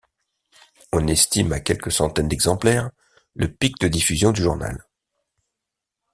[0.91, 2.89] On estime à quelques centaines d'exemplaires
[3.35, 4.87] le pic de diffusion du journal.